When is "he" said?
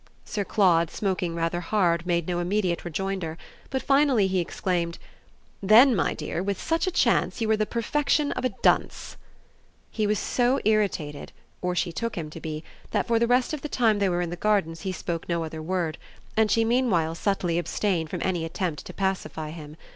4.25-4.39, 9.91-10.07, 14.81-14.91